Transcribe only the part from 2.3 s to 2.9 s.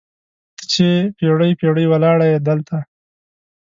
دلته